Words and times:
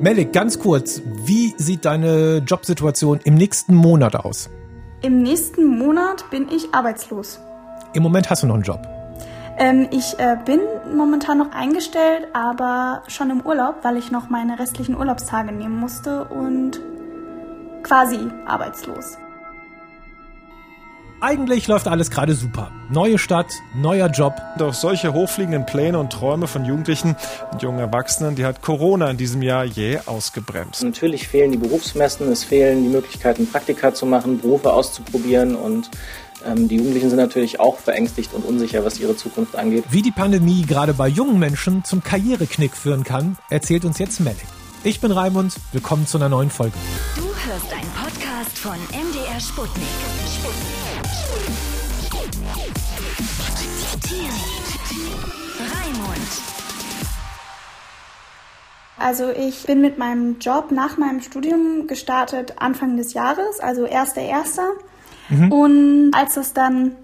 Melik, 0.00 0.32
ganz 0.32 0.58
kurz, 0.58 1.02
wie 1.24 1.54
sieht 1.56 1.84
deine 1.84 2.38
Jobsituation 2.38 3.20
im 3.24 3.34
nächsten 3.34 3.74
Monat 3.74 4.16
aus? 4.16 4.50
Im 5.02 5.22
nächsten 5.22 5.78
Monat 5.78 6.28
bin 6.30 6.48
ich 6.50 6.74
arbeitslos. 6.74 7.40
Im 7.92 8.02
Moment 8.02 8.30
hast 8.30 8.42
du 8.42 8.46
noch 8.46 8.54
einen 8.54 8.64
Job. 8.64 8.80
Ähm, 9.58 9.88
ich 9.90 10.18
äh, 10.18 10.36
bin 10.44 10.60
momentan 10.96 11.38
noch 11.38 11.52
eingestellt, 11.52 12.28
aber 12.32 13.02
schon 13.08 13.30
im 13.30 13.40
Urlaub, 13.42 13.76
weil 13.82 13.96
ich 13.96 14.10
noch 14.10 14.30
meine 14.30 14.58
restlichen 14.58 14.96
Urlaubstage 14.96 15.52
nehmen 15.52 15.78
musste 15.78 16.24
und 16.24 16.80
quasi 17.82 18.18
arbeitslos. 18.46 19.18
Eigentlich 21.22 21.68
läuft 21.68 21.86
alles 21.86 22.10
gerade 22.10 22.34
super. 22.34 22.70
Neue 22.88 23.18
Stadt, 23.18 23.52
neuer 23.74 24.08
Job. 24.08 24.40
Doch 24.56 24.72
solche 24.72 25.12
hochfliegenden 25.12 25.66
Pläne 25.66 25.98
und 25.98 26.10
Träume 26.10 26.46
von 26.46 26.64
Jugendlichen 26.64 27.14
und 27.52 27.60
jungen 27.60 27.78
Erwachsenen, 27.78 28.36
die 28.36 28.46
hat 28.46 28.62
Corona 28.62 29.10
in 29.10 29.18
diesem 29.18 29.42
Jahr 29.42 29.64
jäh 29.64 29.98
ausgebremst. 30.06 30.82
Natürlich 30.82 31.28
fehlen 31.28 31.52
die 31.52 31.58
Berufsmessen, 31.58 32.32
es 32.32 32.42
fehlen 32.42 32.82
die 32.84 32.88
Möglichkeiten, 32.88 33.46
Praktika 33.46 33.92
zu 33.92 34.06
machen, 34.06 34.40
Berufe 34.40 34.72
auszuprobieren 34.72 35.56
und 35.56 35.90
ähm, 36.46 36.68
die 36.68 36.76
Jugendlichen 36.76 37.10
sind 37.10 37.18
natürlich 37.18 37.60
auch 37.60 37.76
verängstigt 37.76 38.32
und 38.32 38.46
unsicher, 38.46 38.82
was 38.82 38.98
ihre 38.98 39.14
Zukunft 39.14 39.56
angeht. 39.56 39.84
Wie 39.90 40.00
die 40.00 40.12
Pandemie 40.12 40.62
gerade 40.62 40.94
bei 40.94 41.08
jungen 41.08 41.38
Menschen 41.38 41.84
zum 41.84 42.02
Karriereknick 42.02 42.74
führen 42.74 43.04
kann, 43.04 43.36
erzählt 43.50 43.84
uns 43.84 43.98
jetzt 43.98 44.20
Melly. 44.20 44.36
Ich 44.84 45.00
bin 45.00 45.12
Raimund, 45.12 45.52
willkommen 45.72 46.06
zu 46.06 46.16
einer 46.16 46.30
neuen 46.30 46.48
Folge. 46.48 46.78
Du 47.14 47.24
hörst 47.24 47.70
einen 47.74 47.90
Podcast 47.90 48.29
von 48.60 48.72
MDR 48.72 49.40
Sputnik. 49.40 49.86
Raimund. 55.72 56.28
Also 58.98 59.30
ich 59.30 59.64
bin 59.64 59.80
mit 59.80 59.96
meinem 59.96 60.40
Job 60.40 60.72
nach 60.72 60.98
meinem 60.98 61.22
Studium 61.22 61.86
gestartet 61.86 62.56
Anfang 62.58 62.98
des 62.98 63.14
Jahres, 63.14 63.60
also 63.60 63.86
1.1. 63.86 64.60
Mhm. 65.30 65.52
Und 65.52 66.10
als 66.12 66.36
es 66.36 66.52
dann 66.52 66.96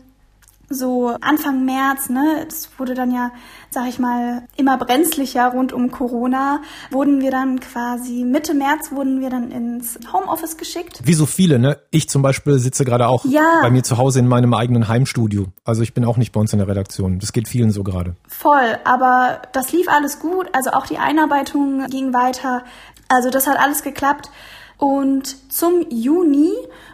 so 0.69 1.17
Anfang 1.21 1.65
März, 1.65 2.09
ne, 2.09 2.45
es 2.47 2.69
wurde 2.79 2.95
dann 2.95 3.11
ja, 3.11 3.31
sag 3.71 3.89
ich 3.89 3.99
mal, 3.99 4.43
immer 4.57 4.77
brenzlicher 4.79 5.49
rund 5.49 5.73
um 5.73 5.91
Corona, 5.91 6.61
wurden 6.91 7.21
wir 7.21 7.31
dann 7.31 7.61
quasi 7.61 8.25
Mitte 8.25 8.55
März 8.55 8.91
wurden 8.91 9.21
wir 9.21 9.31
dann 9.31 9.51
ins 9.51 9.99
Homeoffice 10.13 10.57
geschickt. 10.57 11.01
Wie 11.05 11.15
so 11.15 11.27
viele, 11.27 11.59
ne? 11.59 11.79
Ich 11.91 12.09
zum 12.09 12.23
Beispiel 12.23 12.59
sitze 12.59 12.85
gerade 12.85 13.09
auch 13.09 13.25
ja. 13.25 13.61
bei 13.63 13.71
mir 13.71 13.83
zu 13.83 13.99
Hause 13.99 14.19
in 14.19 14.29
meinem 14.29 14.55
eigenen 14.55 14.89
Heimstudio. 14.89 15.47
Also 15.65 15.83
ich 15.83 15.95
bin 15.95 16.05
auch 16.05 16.17
nicht 16.17 16.33
bei 16.33 16.41
uns 16.41 16.53
in 16.53 16.59
der 16.59 16.69
Redaktion. 16.69 17.19
Das 17.19 17.33
geht 17.33 17.49
vielen 17.49 17.71
so 17.71 17.85
gerade. 17.85 18.17
Voll, 18.29 18.79
aber 18.85 19.43
das 19.53 19.73
lief 19.73 19.89
alles 19.89 20.19
gut. 20.19 20.49
Also 20.53 20.71
auch 20.71 20.87
die 20.87 20.99
Einarbeitung 20.99 21.87
ging 21.87 22.13
weiter. 22.13 22.65
Also 23.09 23.31
das 23.31 23.47
hat 23.47 23.59
alles 23.59 23.83
geklappt. 23.83 24.31
Und 24.79 25.53
zum 25.53 25.87
Juni 25.91 26.53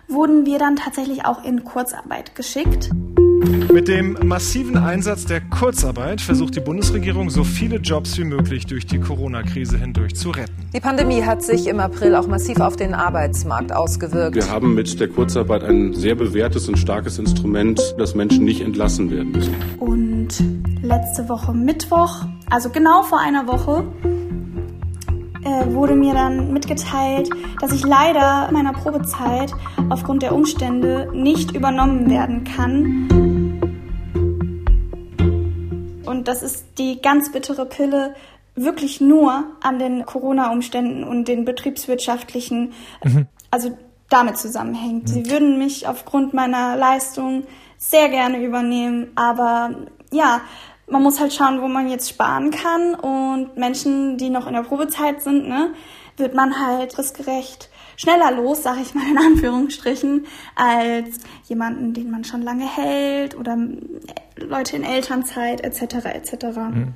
wurden 0.09 0.47
wir 0.47 0.59
dann 0.59 0.77
tatsächlich 0.77 1.25
auch 1.25 1.43
in 1.43 1.65
Kurzarbeit 1.65 2.35
geschickt. 2.35 2.91
Mit 3.43 3.89
dem 3.89 4.17
massiven 4.23 4.77
Einsatz 4.77 5.25
der 5.25 5.41
Kurzarbeit 5.41 6.21
versucht 6.21 6.55
die 6.55 6.61
Bundesregierung, 6.61 7.29
so 7.29 7.43
viele 7.43 7.77
Jobs 7.77 8.17
wie 8.17 8.25
möglich 8.25 8.67
durch 8.67 8.87
die 8.87 9.01
Corona-Krise 9.01 9.79
hindurch 9.79 10.15
zu 10.15 10.31
retten. 10.31 10.53
Die 10.73 10.79
Pandemie 10.79 11.23
hat 11.25 11.43
sich 11.43 11.67
im 11.67 11.81
April 11.81 12.15
auch 12.15 12.29
massiv 12.29 12.61
auf 12.61 12.77
den 12.77 12.95
Arbeitsmarkt 12.95 13.73
ausgewirkt. 13.73 14.37
Wir 14.37 14.49
haben 14.49 14.75
mit 14.75 15.01
der 15.01 15.09
Kurzarbeit 15.09 15.65
ein 15.65 15.93
sehr 15.93 16.15
bewährtes 16.15 16.69
und 16.69 16.79
starkes 16.79 17.19
Instrument, 17.19 17.97
dass 17.99 18.15
Menschen 18.15 18.45
nicht 18.45 18.61
entlassen 18.61 19.11
werden 19.11 19.33
müssen. 19.33 19.55
Und 19.81 20.29
letzte 20.83 21.29
Woche 21.29 21.53
Mittwoch, 21.53 22.25
also 22.49 22.71
genau 22.71 23.03
vor 23.03 23.19
einer 23.19 23.49
Woche, 23.49 23.85
äh, 25.45 25.75
wurde 25.75 25.97
mir 25.97 26.15
dann 26.15 26.53
mitgeteilt, 26.53 27.29
dass 27.61 27.73
ich 27.73 27.85
leider 27.85 28.51
meiner 28.53 28.73
Probezeit 28.73 29.53
aufgrund 29.89 30.23
der 30.23 30.33
Umstände 30.33 31.09
nicht 31.13 31.57
übernommen 31.57 32.09
werden 32.09 32.45
kann. 32.45 33.32
Und 36.13 36.29
das 36.29 36.43
ist 36.43 36.67
die 36.77 37.01
ganz 37.01 37.33
bittere 37.33 37.65
Pille, 37.65 38.15
wirklich 38.55 39.01
nur 39.01 39.45
an 39.63 39.79
den 39.79 40.05
Corona-Umständen 40.05 41.05
und 41.05 41.27
den 41.27 41.47
betriebswirtschaftlichen, 41.47 42.75
mhm. 43.03 43.27
also 43.51 43.79
damit 44.11 44.37
zusammenhängt. 44.37 45.05
Mhm. 45.05 45.09
Sie 45.09 45.31
würden 45.31 45.59
mich 45.59 45.89
aufgrund 45.89 46.35
meiner 46.35 46.77
Leistung 46.77 47.45
sehr 47.79 48.11
gerne 48.11 48.45
übernehmen, 48.45 49.11
aber 49.15 49.71
ja, 50.11 50.43
man 50.87 51.03
muss 51.03 51.19
halt 51.19 51.33
schauen, 51.33 51.63
wo 51.63 51.69
man 51.69 51.89
jetzt 51.89 52.11
sparen 52.11 52.51
kann. 52.51 52.95
Und 52.95 53.57
Menschen, 53.57 54.19
die 54.19 54.29
noch 54.29 54.47
in 54.47 54.53
der 54.53 54.65
Probezeit 54.65 55.23
sind, 55.23 55.49
ne, 55.49 55.73
wird 56.19 56.35
man 56.35 56.61
halt 56.61 56.93
fristgerecht 56.93 57.71
schneller 57.97 58.33
los, 58.33 58.63
sag 58.63 58.81
ich 58.81 58.95
mal 58.95 59.09
in 59.11 59.19
Anführungsstrichen, 59.19 60.27
als 60.55 61.19
jemanden, 61.49 61.95
den 61.95 62.11
man 62.11 62.25
schon 62.25 62.43
lange 62.43 62.67
hält 62.67 63.37
oder 63.37 63.57
Leute 64.37 64.77
in 64.77 64.85
Elternzeit 64.85 65.63
etc. 65.63 66.07
etc. 66.07 66.45
Mhm. 66.57 66.95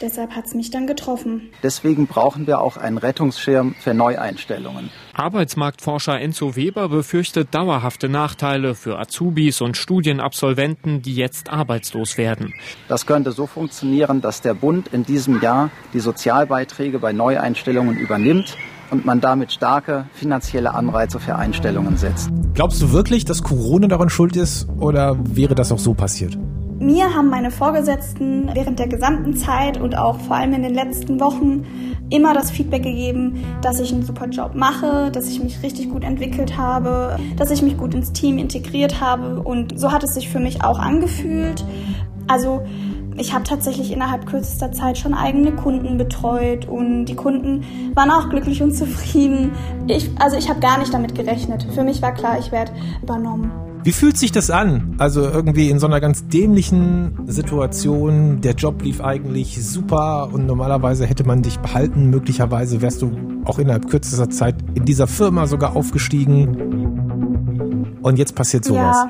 Deshalb 0.00 0.36
hat 0.36 0.46
es 0.46 0.54
mich 0.54 0.70
dann 0.70 0.86
getroffen. 0.86 1.50
Deswegen 1.62 2.06
brauchen 2.06 2.46
wir 2.46 2.60
auch 2.60 2.76
einen 2.76 2.98
Rettungsschirm 2.98 3.74
für 3.78 3.94
Neueinstellungen. 3.94 4.90
Arbeitsmarktforscher 5.14 6.20
Enzo 6.20 6.56
Weber 6.56 6.88
befürchtet 6.88 7.54
dauerhafte 7.54 8.08
Nachteile 8.08 8.74
für 8.74 8.98
Azubis 8.98 9.60
und 9.60 9.76
Studienabsolventen, 9.76 11.02
die 11.02 11.14
jetzt 11.14 11.50
arbeitslos 11.50 12.18
werden. 12.18 12.54
Das 12.88 13.06
könnte 13.06 13.32
so 13.32 13.46
funktionieren, 13.46 14.20
dass 14.20 14.40
der 14.40 14.54
Bund 14.54 14.88
in 14.88 15.04
diesem 15.04 15.40
Jahr 15.40 15.70
die 15.92 16.00
Sozialbeiträge 16.00 16.98
bei 16.98 17.12
Neueinstellungen 17.12 17.96
übernimmt 17.96 18.56
und 18.90 19.04
man 19.04 19.20
damit 19.20 19.52
starke 19.52 20.06
finanzielle 20.12 20.74
Anreize 20.74 21.20
für 21.20 21.36
Einstellungen 21.36 21.96
setzt. 21.96 22.30
Glaubst 22.54 22.80
du 22.82 22.92
wirklich, 22.92 23.24
dass 23.24 23.42
Corona 23.42 23.86
daran 23.88 24.08
schuld 24.08 24.36
ist 24.36 24.68
oder 24.78 25.16
wäre 25.22 25.54
das 25.54 25.72
auch 25.72 25.78
so 25.78 25.94
passiert? 25.94 26.38
Mir 26.78 27.14
haben 27.14 27.30
meine 27.30 27.50
Vorgesetzten 27.50 28.50
während 28.52 28.78
der 28.78 28.88
gesamten 28.88 29.34
Zeit 29.34 29.80
und 29.80 29.96
auch 29.96 30.20
vor 30.20 30.36
allem 30.36 30.52
in 30.52 30.62
den 30.62 30.74
letzten 30.74 31.18
Wochen 31.20 31.64
immer 32.10 32.34
das 32.34 32.50
Feedback 32.50 32.82
gegeben, 32.82 33.42
dass 33.62 33.80
ich 33.80 33.92
einen 33.92 34.02
super 34.02 34.26
Job 34.28 34.54
mache, 34.54 35.10
dass 35.10 35.28
ich 35.28 35.42
mich 35.42 35.62
richtig 35.62 35.88
gut 35.88 36.04
entwickelt 36.04 36.56
habe, 36.58 37.18
dass 37.36 37.50
ich 37.50 37.62
mich 37.62 37.78
gut 37.78 37.94
ins 37.94 38.12
Team 38.12 38.36
integriert 38.36 39.00
habe 39.00 39.40
und 39.40 39.78
so 39.78 39.90
hat 39.90 40.04
es 40.04 40.14
sich 40.14 40.28
für 40.28 40.38
mich 40.38 40.62
auch 40.62 40.78
angefühlt. 40.78 41.64
Also 42.28 42.62
ich 43.18 43.32
habe 43.32 43.44
tatsächlich 43.44 43.92
innerhalb 43.92 44.26
kürzester 44.26 44.72
Zeit 44.72 44.98
schon 44.98 45.14
eigene 45.14 45.52
Kunden 45.52 45.98
betreut 45.98 46.66
und 46.66 47.06
die 47.06 47.14
Kunden 47.14 47.64
waren 47.94 48.10
auch 48.10 48.28
glücklich 48.28 48.62
und 48.62 48.72
zufrieden. 48.72 49.52
Ich, 49.86 50.10
also 50.18 50.36
ich 50.36 50.48
habe 50.48 50.60
gar 50.60 50.78
nicht 50.78 50.92
damit 50.92 51.14
gerechnet. 51.14 51.66
Für 51.74 51.82
mich 51.82 52.02
war 52.02 52.12
klar, 52.12 52.38
ich 52.38 52.52
werde 52.52 52.72
übernommen. 53.02 53.50
Wie 53.84 53.92
fühlt 53.92 54.18
sich 54.18 54.32
das 54.32 54.50
an? 54.50 54.96
Also 54.98 55.22
irgendwie 55.22 55.70
in 55.70 55.78
so 55.78 55.86
einer 55.86 56.00
ganz 56.00 56.26
dämlichen 56.26 57.16
Situation, 57.26 58.40
der 58.40 58.54
Job 58.54 58.82
lief 58.82 59.00
eigentlich 59.00 59.64
super 59.64 60.28
und 60.32 60.44
normalerweise 60.44 61.06
hätte 61.06 61.24
man 61.24 61.42
dich 61.42 61.60
behalten. 61.60 62.10
Möglicherweise 62.10 62.82
wärst 62.82 63.02
du 63.02 63.12
auch 63.44 63.60
innerhalb 63.60 63.88
kürzester 63.88 64.28
Zeit 64.28 64.56
in 64.74 64.84
dieser 64.84 65.06
Firma 65.06 65.46
sogar 65.46 65.76
aufgestiegen. 65.76 67.98
Und 68.02 68.18
jetzt 68.18 68.34
passiert 68.34 68.64
sowas. 68.64 69.06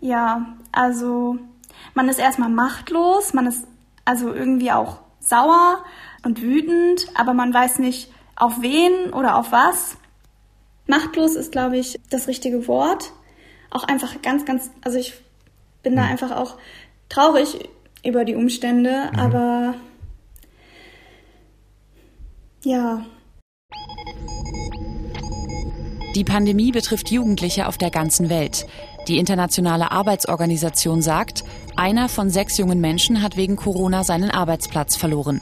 Ja, 0.00 0.08
ja 0.08 0.46
also 0.72 1.36
man 1.94 2.08
ist 2.08 2.18
erstmal 2.18 2.50
machtlos, 2.50 3.32
man 3.32 3.46
ist 3.46 3.66
also 4.04 4.32
irgendwie 4.32 4.72
auch 4.72 4.98
sauer 5.20 5.84
und 6.24 6.42
wütend, 6.42 7.06
aber 7.14 7.34
man 7.34 7.52
weiß 7.52 7.78
nicht 7.78 8.10
auf 8.36 8.62
wen 8.62 9.12
oder 9.12 9.36
auf 9.36 9.52
was. 9.52 9.96
Machtlos 10.86 11.34
ist, 11.36 11.52
glaube 11.52 11.78
ich, 11.78 12.00
das 12.10 12.26
richtige 12.26 12.66
Wort. 12.66 13.12
Auch 13.70 13.84
einfach 13.84 14.20
ganz, 14.22 14.44
ganz, 14.44 14.70
also 14.82 14.98
ich 14.98 15.14
bin 15.82 15.94
da 15.94 16.02
mhm. 16.02 16.10
einfach 16.10 16.32
auch 16.32 16.56
traurig 17.08 17.68
über 18.04 18.24
die 18.24 18.34
Umstände, 18.34 19.10
mhm. 19.12 19.18
aber 19.18 19.74
ja. 22.64 23.04
Die 26.14 26.24
Pandemie 26.24 26.72
betrifft 26.72 27.10
Jugendliche 27.10 27.68
auf 27.68 27.78
der 27.78 27.90
ganzen 27.90 28.28
Welt. 28.28 28.66
Die 29.10 29.18
Internationale 29.18 29.90
Arbeitsorganisation 29.90 31.02
sagt, 31.02 31.42
einer 31.74 32.08
von 32.08 32.30
sechs 32.30 32.58
jungen 32.58 32.80
Menschen 32.80 33.22
hat 33.22 33.36
wegen 33.36 33.56
Corona 33.56 34.04
seinen 34.04 34.30
Arbeitsplatz 34.30 34.94
verloren. 34.94 35.40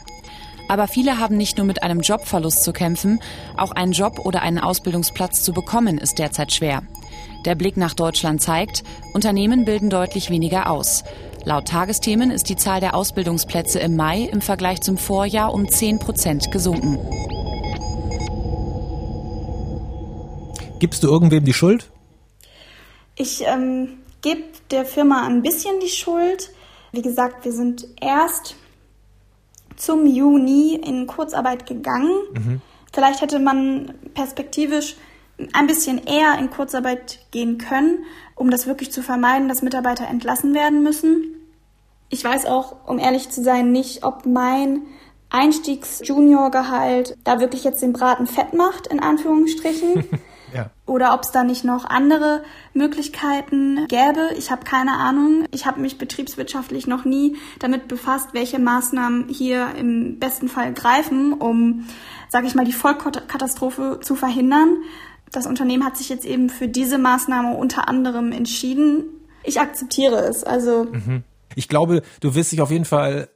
Aber 0.69 0.89
viele 0.89 1.19
haben 1.19 1.37
nicht 1.37 1.59
nur 1.59 1.67
mit 1.67 1.83
einem 1.83 2.01
Jobverlust 2.01 2.65
zu 2.65 2.73
kämpfen, 2.73 3.21
auch 3.59 3.73
einen 3.73 3.93
Job 3.93 4.21
oder 4.25 4.41
einen 4.41 4.59
Ausbildungsplatz 4.59 5.43
zu 5.43 5.53
bekommen 5.53 5.99
ist 5.99 6.19
derzeit 6.19 6.51
schwer. 6.51 6.83
Der 7.45 7.57
Blick 7.57 7.77
nach 7.77 7.93
Deutschland 7.93 8.41
zeigt, 8.41 8.85
Unternehmen 9.13 9.67
bilden 9.67 9.91
deutlich 9.91 10.31
weniger 10.31 10.71
aus. 10.71 11.05
Laut 11.45 11.69
Tagesthemen 11.69 12.31
ist 12.31 12.49
die 12.49 12.57
Zahl 12.57 12.81
der 12.81 12.95
Ausbildungsplätze 12.95 13.81
im 13.81 13.97
Mai 13.97 14.31
im 14.33 14.41
Vergleich 14.41 14.81
zum 14.81 14.97
Vorjahr 14.97 15.53
um 15.53 15.69
10 15.69 15.99
Prozent 15.99 16.51
gesunken. 16.51 16.99
Gibst 20.79 21.03
du 21.03 21.09
irgendwem 21.09 21.45
die 21.45 21.53
Schuld? 21.53 21.91
Ich 23.19 23.43
ähm, 23.45 23.99
gebe 24.23 24.45
der 24.71 24.85
Firma 24.85 25.27
ein 25.27 25.43
bisschen 25.43 25.81
die 25.81 25.89
Schuld. 25.89 26.53
Wie 26.93 27.03
gesagt, 27.03 27.45
wir 27.45 27.53
sind 27.53 27.87
erst 28.01 28.55
zum 29.77 30.07
Juni 30.07 30.75
in 30.77 31.09
Kurzarbeit 31.09 31.67
gegangen. 31.67 32.13
Mhm. 32.33 32.61
Vielleicht 32.93 33.21
hätte 33.21 33.41
man 33.41 33.95
perspektivisch 34.15 34.97
ein 35.53 35.67
bisschen 35.67 35.99
eher 35.99 36.39
in 36.39 36.51
Kurzarbeit 36.51 37.19
gehen 37.33 37.59
können, 37.59 38.05
um 38.37 38.51
das 38.51 38.67
wirklich 38.67 38.93
zu 38.93 39.03
vermeiden, 39.03 39.49
dass 39.49 39.63
Mitarbeiter 39.63 40.07
entlassen 40.07 40.55
werden 40.55 40.85
müssen. 40.85 41.35
Ich 42.11 42.23
weiß 42.23 42.47
auch, 42.47 42.77
um 42.87 43.01
ehrlich 43.01 43.31
zu 43.31 43.43
sein, 43.43 43.73
nicht, 43.73 44.05
ob 44.05 44.27
mein 44.27 44.83
Einstiegs-Junior-Gehalt 45.31 47.17
da 47.25 47.41
wirklich 47.41 47.65
jetzt 47.65 47.83
den 47.83 47.93
Braten 47.93 48.29
fett 48.29 48.55
macht, 48.55 48.87
in 48.87 49.01
Anführungsstrichen. 49.01 50.05
ja. 50.55 50.71
Oder 50.87 51.15
ob 51.15 51.23
es 51.23 51.31
da 51.31 51.45
nicht 51.45 51.65
noch 51.65 51.85
andere 51.85 52.43
Möglichkeiten 52.75 53.87
gäbe. 53.89 54.31
Ich 54.37 54.51
habe 54.51 54.65
keine 54.65 54.93
Ahnung. 54.93 55.45
Ich 55.51 55.67
habe 55.67 55.81
mich 55.81 55.99
betriebswirtschaftlich 55.99 56.87
noch 56.87 57.05
nie 57.05 57.37
damit 57.59 57.89
befasst, 57.89 58.29
welche 58.33 58.59
Maßnahmen 58.59 59.29
hier 59.29 59.75
im 59.77 60.19
besten 60.19 60.49
Fall 60.49 60.73
greifen, 60.73 61.35
um, 61.35 61.87
sage 62.29 62.47
ich 62.47 62.55
mal, 62.55 62.65
die 62.65 62.73
Vollkatastrophe 62.73 64.01
zu 64.03 64.15
verhindern. 64.15 64.79
Das 65.31 65.47
Unternehmen 65.47 65.85
hat 65.85 65.97
sich 65.97 66.09
jetzt 66.09 66.25
eben 66.25 66.49
für 66.49 66.69
diese 66.69 66.99
Maßnahme 66.99 67.57
unter 67.57 67.89
anderem 67.89 68.33
entschieden. 68.33 69.05
Ich 69.45 69.61
akzeptiere 69.61 70.21
es. 70.27 70.45
Also 70.45 70.85
mhm. 70.85 71.23
ich 71.55 71.69
glaube, 71.69 72.03
du 72.21 72.35
wirst 72.35 72.53
dich 72.53 72.61
auf 72.61 72.71
jeden 72.71 72.85
Fall 72.85 73.29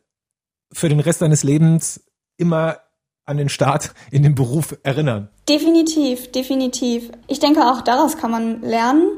für 0.72 0.88
den 0.88 1.00
Rest 1.00 1.20
deines 1.20 1.42
Lebens 1.42 2.02
immer 2.38 2.78
an 3.24 3.36
den 3.36 3.48
Start 3.48 3.94
in 4.10 4.22
den 4.22 4.34
Beruf 4.34 4.76
erinnern. 4.82 5.28
Definitiv, 5.48 6.32
definitiv. 6.32 7.10
Ich 7.28 7.40
denke, 7.40 7.60
auch 7.66 7.82
daraus 7.82 8.16
kann 8.16 8.30
man 8.30 8.62
lernen 8.62 9.08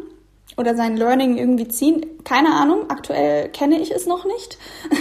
oder 0.57 0.77
sein 0.77 0.97
Learning 0.97 1.37
irgendwie 1.37 1.69
ziehen. 1.69 2.05
Keine 2.23 2.55
Ahnung, 2.55 2.91
aktuell 2.91 3.49
kenne 3.49 3.81
ich 3.81 3.91
es 3.91 4.07
noch 4.07 4.25
nicht. 4.25 4.59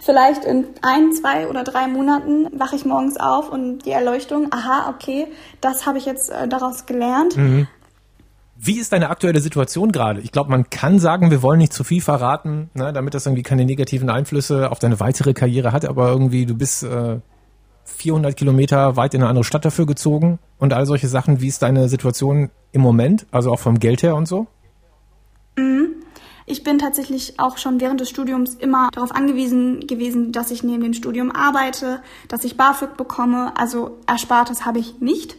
Vielleicht 0.00 0.44
in 0.44 0.66
ein, 0.82 1.12
zwei 1.12 1.48
oder 1.48 1.64
drei 1.64 1.86
Monaten 1.86 2.48
wache 2.58 2.76
ich 2.76 2.84
morgens 2.84 3.18
auf 3.18 3.50
und 3.50 3.84
die 3.86 3.90
Erleuchtung, 3.90 4.48
aha, 4.50 4.90
okay, 4.90 5.28
das 5.60 5.86
habe 5.86 5.98
ich 5.98 6.06
jetzt 6.06 6.30
äh, 6.30 6.48
daraus 6.48 6.86
gelernt. 6.86 7.36
Mhm. 7.36 7.68
Wie 8.62 8.78
ist 8.78 8.92
deine 8.92 9.08
aktuelle 9.08 9.40
Situation 9.40 9.90
gerade? 9.90 10.20
Ich 10.20 10.32
glaube, 10.32 10.50
man 10.50 10.68
kann 10.68 10.98
sagen, 10.98 11.30
wir 11.30 11.42
wollen 11.42 11.58
nicht 11.58 11.72
zu 11.72 11.82
viel 11.82 12.02
verraten, 12.02 12.68
ne, 12.74 12.92
damit 12.92 13.14
das 13.14 13.24
irgendwie 13.24 13.42
keine 13.42 13.64
negativen 13.64 14.10
Einflüsse 14.10 14.70
auf 14.70 14.78
deine 14.78 15.00
weitere 15.00 15.32
Karriere 15.32 15.72
hat, 15.72 15.86
aber 15.86 16.10
irgendwie 16.10 16.44
du 16.44 16.54
bist 16.54 16.82
äh, 16.82 17.20
400 17.84 18.36
Kilometer 18.36 18.96
weit 18.96 19.14
in 19.14 19.22
eine 19.22 19.28
andere 19.28 19.44
Stadt 19.44 19.64
dafür 19.64 19.86
gezogen 19.86 20.38
und 20.58 20.72
all 20.72 20.86
solche 20.86 21.08
Sachen. 21.08 21.40
Wie 21.40 21.48
ist 21.48 21.62
deine 21.62 21.88
Situation 21.88 22.50
im 22.72 22.80
Moment, 22.80 23.26
also 23.30 23.52
auch 23.52 23.58
vom 23.58 23.78
Geld 23.78 24.02
her 24.02 24.16
und 24.16 24.26
so? 24.26 24.46
Mhm. 25.56 25.96
Ich 26.46 26.64
bin 26.64 26.78
tatsächlich 26.78 27.38
auch 27.38 27.58
schon 27.58 27.80
während 27.80 28.00
des 28.00 28.10
Studiums 28.10 28.54
immer 28.54 28.88
darauf 28.92 29.14
angewiesen 29.14 29.86
gewesen, 29.86 30.32
dass 30.32 30.50
ich 30.50 30.64
neben 30.64 30.82
dem 30.82 30.94
Studium 30.94 31.30
arbeite, 31.30 32.02
dass 32.26 32.44
ich 32.44 32.56
BAföG 32.56 32.96
bekomme. 32.96 33.52
Also 33.56 33.98
Erspartes 34.08 34.66
habe 34.66 34.80
ich 34.80 35.00
nicht 35.00 35.36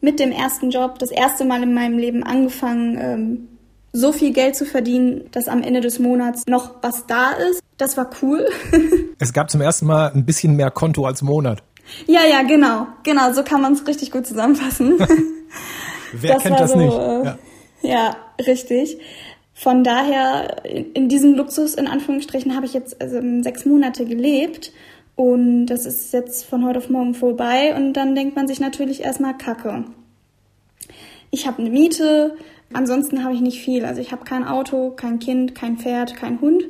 mit 0.00 0.18
dem 0.20 0.32
ersten 0.32 0.70
Job 0.70 0.98
das 0.98 1.10
erste 1.10 1.44
Mal 1.44 1.62
in 1.62 1.74
meinem 1.74 1.98
Leben 1.98 2.22
angefangen, 2.22 2.98
ähm, 2.98 3.48
so 3.92 4.12
viel 4.12 4.32
Geld 4.32 4.56
zu 4.56 4.64
verdienen, 4.64 5.28
dass 5.32 5.48
am 5.48 5.62
Ende 5.62 5.80
des 5.80 5.98
Monats 5.98 6.46
noch 6.46 6.76
was 6.82 7.06
da 7.06 7.32
ist. 7.32 7.62
Das 7.76 7.96
war 7.96 8.10
cool. 8.22 8.48
es 9.18 9.32
gab 9.32 9.50
zum 9.50 9.60
ersten 9.60 9.86
Mal 9.86 10.12
ein 10.14 10.24
bisschen 10.24 10.56
mehr 10.56 10.70
Konto 10.70 11.04
als 11.04 11.22
Monat. 11.22 11.62
Ja, 12.06 12.20
ja, 12.24 12.42
genau. 12.42 12.86
Genau, 13.02 13.32
so 13.32 13.42
kann 13.42 13.60
man 13.60 13.74
es 13.74 13.86
richtig 13.86 14.10
gut 14.10 14.26
zusammenfassen. 14.26 14.98
Wer 16.12 16.34
das 16.34 16.42
kennt 16.42 16.60
das 16.60 16.72
so, 16.72 16.78
nicht? 16.78 16.96
Äh, 16.96 17.24
ja. 17.24 17.38
ja, 17.82 18.16
richtig. 18.46 18.98
Von 19.54 19.84
daher, 19.84 20.64
in 20.64 21.08
diesem 21.08 21.34
Luxus, 21.34 21.74
in 21.74 21.86
Anführungsstrichen, 21.86 22.56
habe 22.56 22.66
ich 22.66 22.72
jetzt 22.72 23.00
also, 23.00 23.20
sechs 23.42 23.66
Monate 23.66 24.06
gelebt 24.06 24.72
und 25.14 25.66
das 25.66 25.84
ist 25.84 26.12
jetzt 26.12 26.44
von 26.44 26.64
heute 26.64 26.78
auf 26.78 26.88
morgen 26.88 27.14
vorbei 27.14 27.74
und 27.76 27.92
dann 27.92 28.14
denkt 28.14 28.34
man 28.34 28.48
sich 28.48 28.60
natürlich 28.60 29.02
erstmal 29.02 29.36
Kacke. 29.36 29.84
Ich 31.30 31.46
habe 31.46 31.58
eine 31.58 31.70
Miete, 31.70 32.36
ansonsten 32.74 33.24
habe 33.24 33.34
ich 33.34 33.40
nicht 33.40 33.60
viel. 33.62 33.84
Also 33.84 34.00
ich 34.00 34.12
habe 34.12 34.24
kein 34.24 34.44
Auto, 34.44 34.90
kein 34.90 35.18
Kind, 35.18 35.54
kein 35.54 35.78
Pferd, 35.78 36.16
kein 36.16 36.40
Hund 36.40 36.64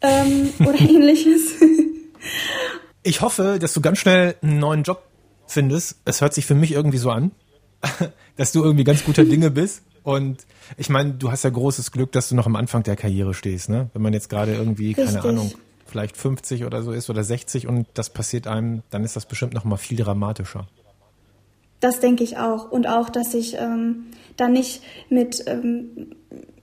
ähm, 0.00 0.50
oder 0.66 0.80
ähnliches. 0.80 1.54
ich 3.02 3.20
hoffe, 3.20 3.58
dass 3.60 3.72
du 3.72 3.80
ganz 3.80 3.98
schnell 3.98 4.36
einen 4.42 4.58
neuen 4.58 4.82
Job 4.82 5.02
findest. 5.46 5.96
Es 6.04 6.20
hört 6.20 6.34
sich 6.34 6.46
für 6.46 6.54
mich 6.54 6.72
irgendwie 6.72 6.98
so 6.98 7.10
an, 7.10 7.32
dass 8.36 8.52
du 8.52 8.62
irgendwie 8.62 8.84
ganz 8.84 9.04
guter 9.04 9.24
Dinge 9.24 9.50
bist. 9.50 9.82
Und 10.02 10.46
ich 10.76 10.88
meine, 10.88 11.12
du 11.14 11.30
hast 11.30 11.44
ja 11.44 11.50
großes 11.50 11.92
Glück, 11.92 12.10
dass 12.12 12.28
du 12.28 12.34
noch 12.34 12.46
am 12.46 12.56
Anfang 12.56 12.82
der 12.82 12.96
Karriere 12.96 13.34
stehst, 13.34 13.68
ne? 13.68 13.88
Wenn 13.92 14.02
man 14.02 14.12
jetzt 14.12 14.28
gerade 14.28 14.52
irgendwie, 14.52 14.88
Richtig. 14.88 15.06
keine 15.06 15.22
Ahnung, 15.22 15.52
vielleicht 15.86 16.16
50 16.16 16.64
oder 16.64 16.82
so 16.82 16.90
ist 16.90 17.08
oder 17.08 17.22
60 17.22 17.68
und 17.68 17.86
das 17.94 18.10
passiert 18.10 18.48
einem, 18.48 18.82
dann 18.90 19.04
ist 19.04 19.14
das 19.14 19.26
bestimmt 19.26 19.54
noch 19.54 19.64
mal 19.64 19.76
viel 19.76 19.98
dramatischer. 19.98 20.66
Das 21.82 21.98
denke 21.98 22.22
ich 22.22 22.38
auch. 22.38 22.70
Und 22.70 22.86
auch, 22.86 23.10
dass 23.10 23.34
ich 23.34 23.56
ähm, 23.58 24.06
da 24.36 24.48
nicht 24.48 24.82
mit 25.10 25.42
ähm, 25.48 26.14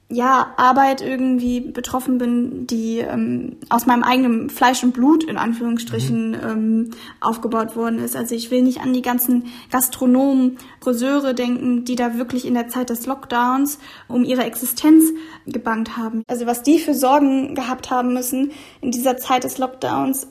ja, 0.08 0.54
Arbeit 0.56 1.02
irgendwie 1.02 1.60
betroffen 1.60 2.18
bin, 2.18 2.66
die 2.66 3.00
ähm, 3.00 3.58
aus 3.68 3.86
meinem 3.86 4.04
eigenen 4.04 4.50
Fleisch 4.50 4.82
und 4.82 4.94
Blut 4.94 5.26
in 5.26 5.38
Anführungsstrichen 5.38 6.32
mhm. 6.32 6.38
ähm, 6.42 6.90
aufgebaut 7.20 7.76
worden 7.76 8.00
ist. 8.00 8.16
Also 8.16 8.34
ich 8.34 8.50
will 8.50 8.62
nicht 8.62 8.80
an 8.80 8.94
die 8.94 9.02
ganzen 9.02 9.48
Gastronomen, 9.72 10.58
Friseure 10.80 11.34
denken, 11.34 11.84
die 11.84 11.98
da 11.98 12.16
wirklich 12.18 12.48
in 12.48 12.54
der 12.54 12.70
Zeit 12.70 12.90
des 12.90 13.06
Lockdowns 13.06 13.78
um 14.08 14.24
ihre 14.24 14.46
Existenz 14.46 15.12
gebangt 15.48 15.98
haben. 15.98 16.24
Also 16.28 16.46
was 16.46 16.64
die 16.64 16.80
für 16.80 16.94
Sorgen 16.94 17.56
gehabt 17.56 17.92
haben 17.92 18.14
müssen 18.14 18.52
in 18.80 18.92
dieser 18.92 19.18
Zeit 19.18 19.44
des 19.44 19.58
Lockdowns, 19.58 20.28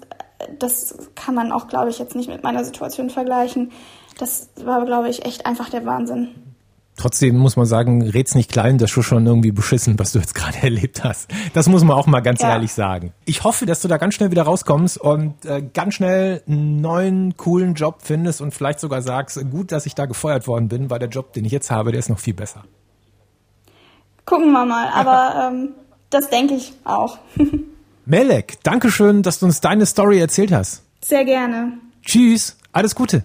das 0.58 1.10
kann 1.14 1.34
man 1.34 1.52
auch, 1.52 1.68
glaube 1.68 1.90
ich, 1.90 1.98
jetzt 1.98 2.16
nicht 2.16 2.28
mit 2.28 2.42
meiner 2.42 2.64
Situation 2.64 3.10
vergleichen. 3.10 3.70
Das 4.18 4.50
war, 4.62 4.84
glaube 4.84 5.08
ich, 5.08 5.24
echt 5.24 5.46
einfach 5.46 5.70
der 5.70 5.86
Wahnsinn. 5.86 6.28
Trotzdem 6.98 7.38
muss 7.38 7.56
man 7.56 7.64
sagen, 7.64 8.02
red's 8.02 8.34
nicht 8.34 8.50
klein, 8.50 8.76
das 8.76 8.94
ist 8.96 9.06
schon 9.06 9.24
irgendwie 9.24 9.52
beschissen, 9.52 9.96
was 10.00 10.12
du 10.12 10.18
jetzt 10.18 10.34
gerade 10.34 10.58
erlebt 10.62 11.04
hast. 11.04 11.30
Das 11.54 11.68
muss 11.68 11.84
man 11.84 11.96
auch 11.96 12.08
mal 12.08 12.20
ganz 12.20 12.42
ja. 12.42 12.50
ehrlich 12.50 12.72
sagen. 12.72 13.12
Ich 13.24 13.44
hoffe, 13.44 13.66
dass 13.66 13.80
du 13.80 13.88
da 13.88 13.96
ganz 13.96 14.14
schnell 14.14 14.32
wieder 14.32 14.42
rauskommst 14.42 14.98
und 14.98 15.44
äh, 15.44 15.62
ganz 15.72 15.94
schnell 15.94 16.42
einen 16.48 16.80
neuen, 16.80 17.36
coolen 17.36 17.74
Job 17.74 18.00
findest 18.02 18.40
und 18.40 18.52
vielleicht 18.52 18.80
sogar 18.80 19.00
sagst, 19.00 19.40
gut, 19.50 19.70
dass 19.70 19.86
ich 19.86 19.94
da 19.94 20.06
gefeuert 20.06 20.48
worden 20.48 20.68
bin, 20.68 20.90
weil 20.90 20.98
der 20.98 21.08
Job, 21.08 21.32
den 21.32 21.44
ich 21.44 21.52
jetzt 21.52 21.70
habe, 21.70 21.92
der 21.92 22.00
ist 22.00 22.10
noch 22.10 22.18
viel 22.18 22.34
besser. 22.34 22.64
Gucken 24.26 24.50
wir 24.50 24.66
mal, 24.66 24.88
aber 24.92 25.50
ähm, 25.52 25.68
das 26.10 26.28
denke 26.28 26.54
ich 26.54 26.72
auch. 26.82 27.18
Melek, 28.06 28.58
Dankeschön, 28.64 29.22
dass 29.22 29.38
du 29.38 29.46
uns 29.46 29.60
deine 29.60 29.86
Story 29.86 30.18
erzählt 30.18 30.50
hast. 30.50 30.82
Sehr 31.00 31.24
gerne. 31.24 31.74
Tschüss, 32.02 32.56
alles 32.72 32.96
Gute. 32.96 33.24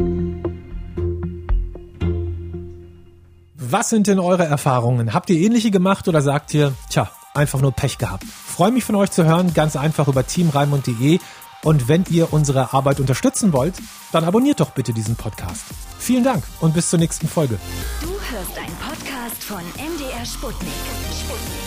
Was 3.71 3.89
sind 3.89 4.07
denn 4.07 4.19
eure 4.19 4.43
Erfahrungen? 4.43 5.13
Habt 5.13 5.29
ihr 5.29 5.37
ähnliche 5.37 5.71
gemacht 5.71 6.09
oder 6.09 6.21
sagt 6.21 6.53
ihr, 6.53 6.73
tja, 6.89 7.09
einfach 7.33 7.61
nur 7.61 7.71
Pech 7.71 7.97
gehabt. 7.97 8.25
Freue 8.25 8.69
mich 8.69 8.83
von 8.83 8.95
euch 8.95 9.11
zu 9.11 9.23
hören, 9.23 9.53
ganz 9.53 9.77
einfach 9.77 10.09
über 10.09 10.27
teamreimund.de. 10.27 11.19
Und 11.63 11.87
wenn 11.87 12.03
ihr 12.09 12.33
unsere 12.33 12.73
Arbeit 12.73 12.99
unterstützen 12.99 13.53
wollt, 13.53 13.75
dann 14.11 14.25
abonniert 14.25 14.59
doch 14.59 14.71
bitte 14.71 14.91
diesen 14.91 15.15
Podcast. 15.15 15.63
Vielen 15.99 16.25
Dank 16.25 16.43
und 16.59 16.73
bis 16.73 16.89
zur 16.89 16.99
nächsten 16.99 17.29
Folge. 17.29 17.57
Du 18.01 18.09
hörst 18.09 18.57
einen 18.57 18.75
Podcast 18.75 19.41
von 19.41 19.61
MDR 19.77 20.25
Sputnik. 20.25 20.73
Sputnik. 21.13 21.61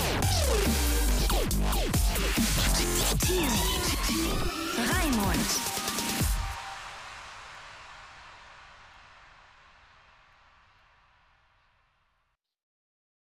Sputnik. 0.45 0.95
Raimund. 4.77 5.84